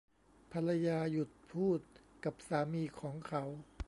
[0.51, 1.79] ภรรยาหยุดพูด
[2.23, 3.43] กับสามีของเขา